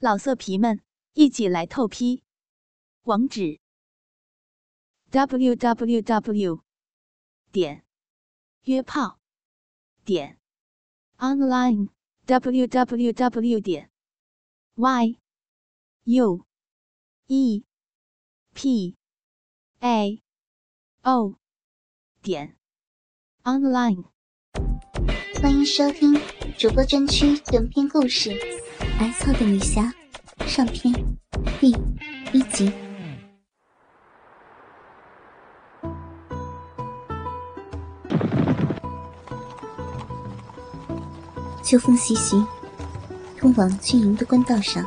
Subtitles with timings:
[0.00, 0.80] 老色皮们，
[1.14, 2.22] 一起来透批！
[3.02, 3.58] 网址
[5.10, 6.62] ：w w w
[7.50, 7.84] 点
[8.62, 9.18] 约炮
[10.04, 10.38] 点
[11.16, 11.88] online
[12.26, 13.90] w w w 点
[14.76, 15.18] y
[16.04, 16.46] u
[17.26, 17.64] e
[18.54, 18.96] p
[19.80, 20.22] a
[21.02, 21.34] o
[22.22, 22.56] 点
[23.42, 24.04] online。
[25.42, 26.14] 欢迎收听
[26.56, 28.30] 主播专区短篇故事
[28.98, 29.94] 《白操的女侠》
[30.48, 30.92] 上篇
[31.60, 31.70] 第
[32.32, 32.72] 一集。
[41.62, 42.44] 秋风习习，
[43.36, 44.84] 通往军营的官道上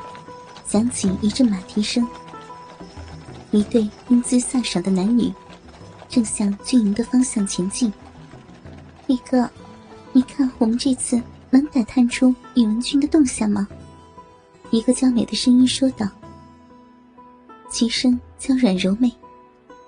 [0.66, 2.06] 响起一阵马蹄声。
[3.52, 5.34] 一对英姿飒爽的男女
[6.10, 7.94] 正向军营的方向前进。
[9.08, 9.50] 李哥，
[10.12, 13.66] 你看我们这次能打探出宇文军的动向吗？
[14.72, 16.08] 一个娇美的声音说道。
[17.70, 19.10] 其声娇软柔媚，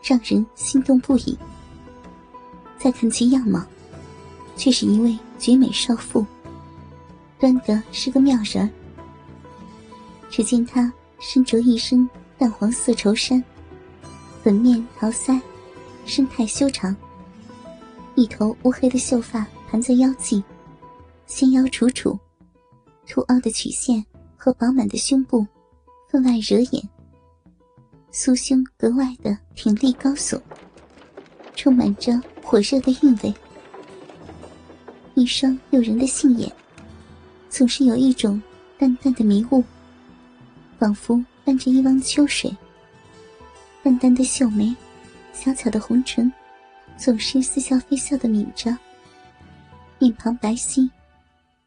[0.02, 1.38] 让人心动不已。
[2.78, 3.62] 再看其样貌，
[4.56, 6.26] 却是一位绝美少妇。
[7.40, 8.70] 端的是个妙人。
[10.30, 13.44] 只见她身着一身淡黄色绸衫，
[14.42, 15.40] 粉面桃腮，
[16.06, 16.96] 身态修长。
[18.16, 20.42] 一头乌黑的秀发盘在腰际，
[21.26, 22.18] 纤腰楚楚，
[23.08, 24.06] 凸凹的曲线
[24.44, 25.48] 和饱满的胸部
[26.10, 26.90] 分外惹眼。
[28.12, 30.38] 酥胸格外的挺立高耸，
[31.56, 33.34] 充满着火热的韵味。
[35.16, 36.52] 一双诱人的杏眼，
[37.50, 38.42] 总是有一种
[38.78, 39.64] 淡淡的迷雾，
[40.78, 42.54] 仿佛伴着一汪秋水。
[43.82, 44.76] 淡淡的秀眉，
[45.32, 46.30] 小巧的红唇，
[46.98, 48.78] 总是似笑非笑的抿着。
[50.00, 50.90] 面庞白皙，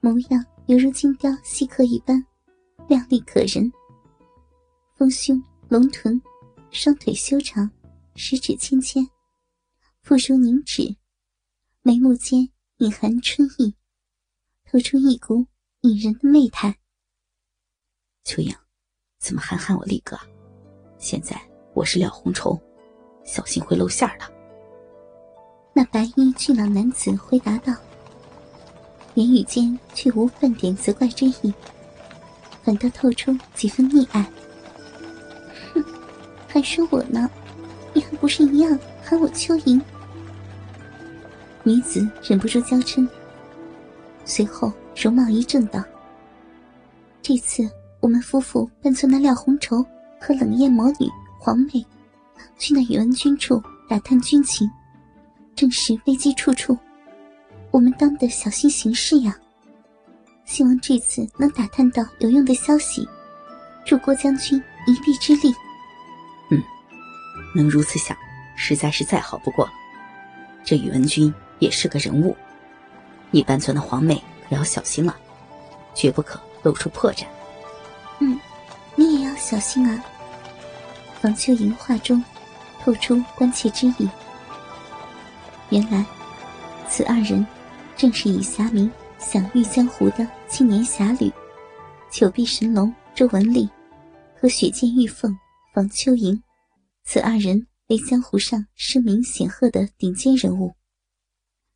[0.00, 2.22] 模样犹如精雕细刻一般，
[2.88, 3.72] 靓丽可人。
[4.94, 6.20] 丰胸龙臀。
[6.72, 7.70] 双腿修长，
[8.16, 9.08] 十指纤纤，
[10.02, 10.94] 腹如凝脂，
[11.80, 12.46] 眉目间
[12.78, 13.74] 隐含春意，
[14.64, 15.46] 透出一股
[15.82, 16.76] 引人的媚态。
[18.24, 18.54] 秋英，
[19.18, 20.18] 怎么还喊我力哥？
[20.98, 21.40] 现在
[21.72, 22.60] 我是廖红绸，
[23.24, 24.30] 小心会露馅的。
[25.72, 27.72] 那白衣俊朗男子回答道，
[29.14, 31.54] 言语间却无半点责怪之意，
[32.66, 34.20] 反倒透出几分溺爱。
[35.72, 35.84] 哼
[36.48, 37.30] 还说我呢，
[37.94, 39.80] 你还不是一样喊我秋莹？
[41.62, 43.08] 女子忍不住娇嗔，
[44.24, 45.80] 随后容貌一正道
[47.22, 49.80] ：“这次我们夫妇扮作那廖红绸
[50.20, 51.86] 和冷艳魔女黄妹，
[52.58, 54.68] 去那宇文军处打探军情，
[55.54, 56.76] 正是危机处处，
[57.70, 59.38] 我们当得小心行事呀。
[60.46, 63.06] 希望这次能打探到有用的消息，
[63.84, 65.54] 助郭将军一臂之力。”
[66.50, 66.62] 嗯
[67.54, 68.16] 能如此想，
[68.56, 69.72] 实在是再好不过了。
[70.64, 72.36] 这宇文君也是个人物，
[73.30, 75.16] 你扮作那皇妹可要小心了，
[75.94, 77.24] 绝不可露出破绽。
[78.20, 78.38] 嗯，
[78.94, 80.04] 你也要小心啊。
[81.20, 82.22] 房秋莹话中
[82.82, 84.08] 透出关切之意。
[85.70, 86.04] 原来，
[86.88, 87.44] 此二人
[87.96, 91.30] 正是以侠名享誉江湖的青年侠侣
[92.08, 93.68] 九臂神龙周文丽
[94.40, 95.36] 和雪见玉凤
[95.74, 96.40] 房秋莹。
[97.04, 100.72] 此二人为江湖上声名显赫的顶尖人物，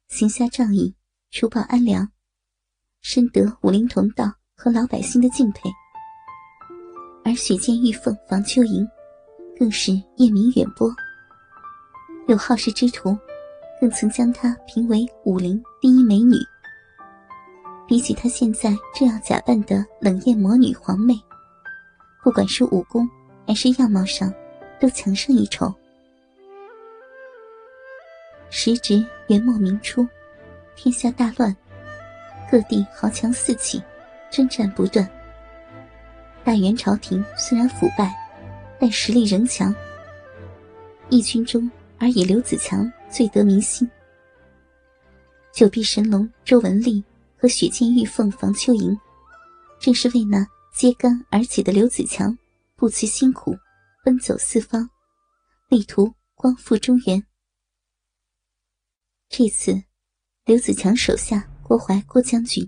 [0.09, 0.95] 行侠仗义、
[1.31, 2.09] 除暴安良，
[3.01, 5.69] 深得武林同道和老百姓的敬佩。
[7.25, 8.87] 而雪见玉凤房秋莹，
[9.59, 10.89] 更是艳名远播。
[12.29, 13.17] 有好事之徒，
[13.81, 16.37] 更曾将她评为武林第一美女。
[17.91, 21.13] 比起她现在这样假扮的冷艳魔女皇妹，
[22.23, 23.11] 不管是武功
[23.45, 24.33] 还是样貌上。
[24.81, 25.71] 都强上一筹。
[28.49, 30.09] 时值元末明初，
[30.75, 31.55] 天下大乱，
[32.51, 33.83] 各地豪强四起，
[34.31, 35.07] 征战不断。
[36.43, 38.11] 大元朝廷虽然腐败，
[38.79, 39.75] 但实力仍强。
[41.11, 43.87] 义军中，而以刘子强最得民心。
[45.53, 47.05] 九臂神龙周文丽
[47.41, 48.95] 和雪见玉凤房秋莹，
[49.81, 52.37] 正是为那揭竿而起的刘子强
[52.77, 53.57] 不辞辛苦。
[54.03, 54.89] 奔走四方，
[55.69, 57.23] 力图光复中原。
[59.29, 59.83] 这次，
[60.47, 62.67] 刘子强手下郭淮郭将军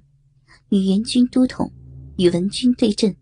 [0.68, 1.72] 与援军都统
[2.18, 3.16] 宇文军对阵。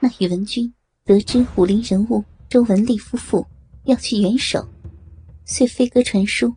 [0.00, 0.72] 那宇文军
[1.02, 3.46] 得知武林人物周文丽夫妇
[3.84, 4.68] 要去援手，
[5.46, 6.54] 遂飞鸽传书，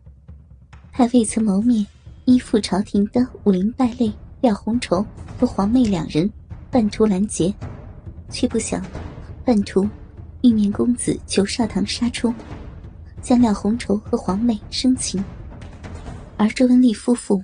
[0.92, 1.86] 派未曾谋面、
[2.30, 5.04] 依附朝廷的武林败类廖红绸
[5.36, 6.30] 和黄妹两人，
[6.70, 7.52] 半途拦截，
[8.30, 8.80] 却不想
[9.44, 9.84] 半途
[10.42, 12.32] 玉面公子裘少棠杀出，
[13.20, 15.22] 将廖红绸和黄妹生擒，
[16.36, 17.42] 而周文丽夫妇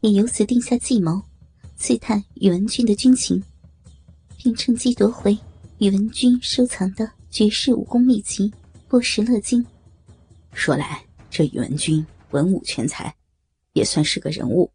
[0.00, 1.20] 也由此定下计谋，
[1.76, 3.42] 刺探宇文君的军情，
[4.38, 5.36] 并趁机夺回
[5.76, 8.48] 宇文君收藏的绝世武功秘籍
[8.88, 9.62] 《波什乐经》。
[10.54, 13.14] 说来，这宇文君文武全才，
[13.72, 14.72] 也算是个人物，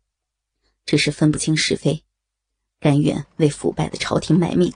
[0.86, 2.04] 只是分不清是非，
[2.80, 4.74] 甘愿为腐败的朝廷卖命。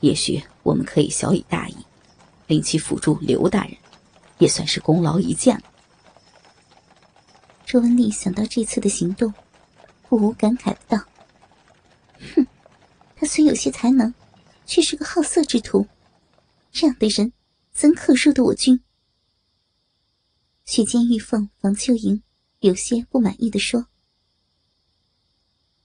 [0.00, 1.76] 也许我们可以小以大义，
[2.46, 3.76] 令其辅助刘大人，
[4.38, 5.62] 也算是功劳一件了。
[7.64, 9.32] 周文丽想到这次的行动，
[10.08, 10.98] 不无感慨的道
[12.34, 12.46] ：“哼，
[13.16, 14.12] 他虽有些才能，
[14.66, 15.86] 却是个好色之徒，
[16.70, 17.32] 这样的人
[17.72, 18.82] 怎可入得我军？”
[20.66, 22.22] 雪见玉凤、王秋莹
[22.62, 23.86] 有些不满意的说：“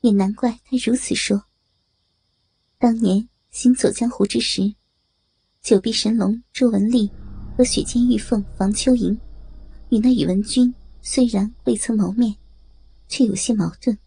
[0.02, 1.44] 也难怪他如此说。
[2.80, 4.76] 当年……”行走江湖之时，
[5.64, 7.10] 九臂神龙周文丽
[7.58, 9.20] 和雪间玉凤房秋莹
[9.90, 10.72] 与那宇文君
[11.02, 12.36] 虽然未曾谋面，
[13.08, 13.98] 却有些矛盾，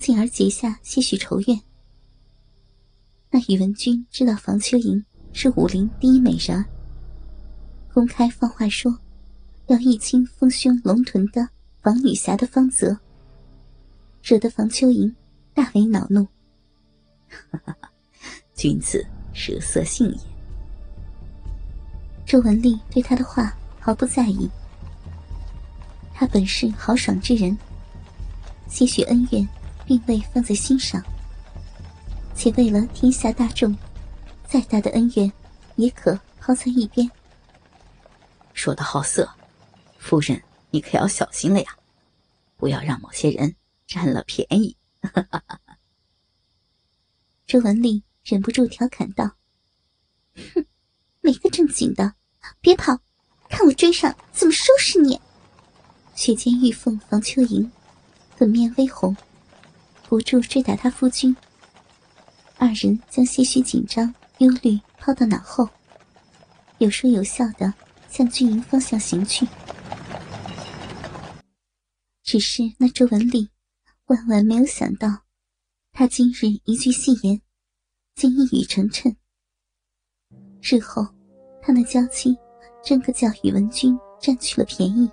[0.00, 1.60] 进而结下些许仇怨。
[3.30, 6.64] 那宇文君知道房秋莹是武林第一美人，
[7.92, 8.98] 公开放话说
[9.66, 11.48] 要一清丰胸龙臀的
[11.82, 12.96] 王女侠的芳泽，
[14.22, 15.14] 惹得房秋莹
[15.54, 16.24] 大为恼怒。
[17.28, 17.90] 哈哈哈。
[18.54, 20.18] 君子舍色性也。
[22.24, 24.48] 周文丽对他的话毫不在意。
[26.14, 27.56] 他本是豪爽之人，
[28.68, 29.46] 些许恩怨
[29.84, 31.02] 并未放在心上，
[32.34, 33.76] 且为了天下大众，
[34.46, 35.30] 再大的恩怨
[35.76, 37.10] 也可抛在一边。
[38.52, 39.28] 说的好色，
[40.04, 41.78] 夫人你可要小心了呀，
[42.58, 43.56] 不要让某些人
[43.86, 44.76] 占了便宜。
[47.46, 48.04] 周文丽。
[48.26, 49.32] 忍不住调侃道
[50.54, 50.64] ：“哼，
[51.20, 52.14] 没个正经的，
[52.62, 52.98] 别跑，
[53.50, 55.20] 看我追上怎么收拾你！”
[56.16, 57.70] 雪间玉凤、房秋莹
[58.34, 59.14] 粉面微红，
[60.08, 61.36] 不住追打他夫君。
[62.56, 65.68] 二人将些许紧张、忧虑抛到脑后，
[66.78, 67.74] 有说有笑的
[68.08, 69.46] 向军营方向行去。
[72.34, 73.48] 只是那周文丽
[74.06, 75.06] 万万没有想到，
[75.92, 77.40] 他今日一句戏言。
[78.16, 79.14] 竟一语成谶。
[80.60, 81.06] 日后，
[81.62, 82.36] 他那娇妻
[82.82, 85.08] 真可叫宇文君占去了便宜。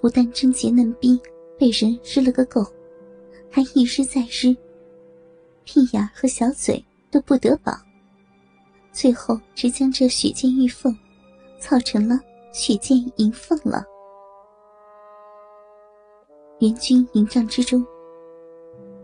[0.00, 1.20] 不但贞洁嫩逼
[1.58, 2.64] 被人日了个够，
[3.50, 4.56] 还一日再日，
[5.64, 7.78] 屁眼和小嘴都不得饱。
[8.90, 10.96] 最后，只将这雪见玉凤，
[11.60, 12.18] 操成了
[12.54, 13.84] 雪见银凤了。
[16.60, 17.84] 援军营帐之中，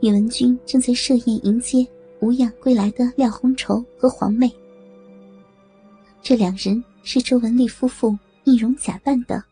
[0.01, 1.87] 宇文君正在设宴迎接。
[2.21, 4.51] 无恙归来的廖红绸和黄妹，
[6.23, 9.45] 这两人是周文丽夫妇易容假扮的。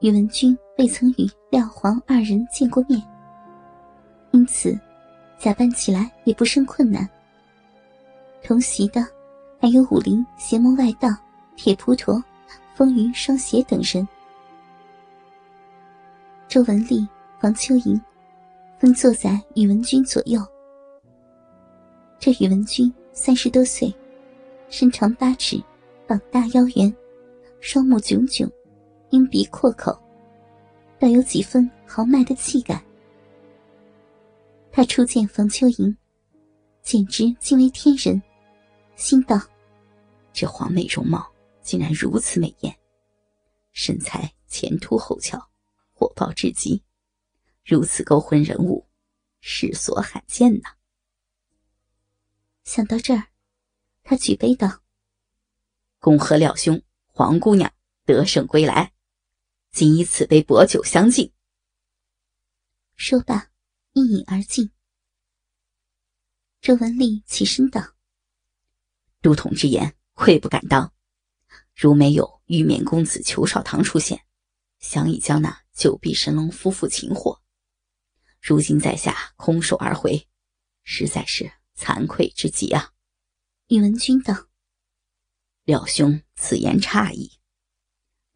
[0.00, 3.00] 宇文君未曾与廖黄二人见过面，
[4.30, 4.76] 因此
[5.38, 7.06] 假扮起来也不甚困难。
[8.42, 9.06] 同席的
[9.60, 11.10] 还有武林邪魔外道
[11.56, 12.24] 铁扑陀、
[12.74, 14.08] 风云双邪等人。
[16.52, 17.08] 周文丽、
[17.40, 17.98] 房秋莹
[18.78, 20.38] 分坐在宇文君左右。
[22.18, 23.90] 这宇文君三十多岁，
[24.68, 25.56] 身长八尺，
[26.06, 26.94] 膀大腰圆，
[27.60, 28.46] 双目炯炯，
[29.08, 29.98] 鹰鼻阔口，
[30.98, 32.84] 倒有几分豪迈的气概。
[34.70, 35.96] 他初见房秋莹，
[36.82, 38.22] 简直惊为天人，
[38.94, 39.40] 心道：
[40.34, 41.26] 这黄妹容貌
[41.62, 42.76] 竟然如此美艳，
[43.72, 45.42] 身材前凸后翘，
[46.02, 46.82] 火爆至极，
[47.64, 48.88] 如此勾魂人物，
[49.38, 50.74] 世所罕见呐。
[52.64, 53.28] 想到这儿，
[54.02, 54.82] 他举杯道
[56.00, 57.72] ：“恭贺廖兄、黄姑娘
[58.04, 58.92] 得胜归来，
[59.70, 61.32] 今以此杯薄酒相敬。”
[62.96, 63.52] 说罢，
[63.92, 64.72] 一饮而尽。
[66.60, 67.94] 周文丽起身道
[69.22, 70.92] ：“都统之言，愧不敢当。
[71.76, 74.24] 如没有玉面公子裘少棠出现，
[74.80, 77.42] 想已将那九臂神龙夫妇擒获。
[78.40, 80.28] 如今在下空手而回，
[80.82, 82.92] 实在是……”惭愧之极啊！
[83.68, 84.46] 宇文君道
[85.64, 87.40] ：“廖兄此言差矣。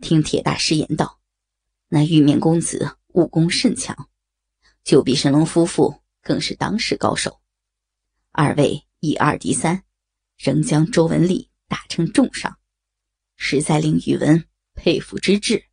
[0.00, 1.20] 听铁大师言道，
[1.88, 4.08] 那玉面公子武功甚强，
[4.82, 7.40] 九臂神龙夫妇更是当世高手。
[8.32, 9.84] 二位以二敌三，
[10.38, 12.58] 仍将周文丽打成重伤，
[13.36, 15.66] 实在令宇文佩服之至。”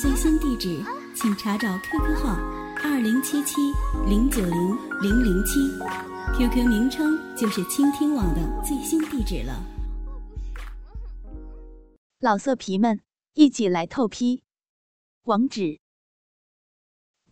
[0.00, 0.80] 最新地址，
[1.12, 2.36] 请查找 QQ 号。
[2.84, 3.56] 二零七七
[4.08, 4.52] 零九零
[5.02, 5.58] 零零七
[6.36, 9.60] ，QQ 名称就是倾听网的最新地址了。
[12.20, 13.00] 老色皮们，
[13.34, 14.44] 一起来透批！
[15.24, 15.80] 网址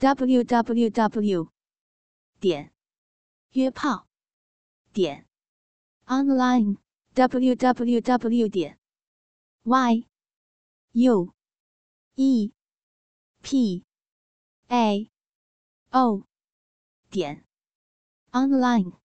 [0.00, 1.48] ：w w w
[2.40, 2.72] 点
[3.52, 4.08] 约炮
[4.92, 5.28] 点
[6.06, 6.78] online
[7.14, 8.76] w w w 点
[9.62, 10.04] y
[10.90, 11.32] u
[12.16, 12.52] e
[13.48, 13.84] p
[14.68, 15.08] a
[15.92, 16.26] o
[17.10, 17.44] 点
[18.32, 19.05] online。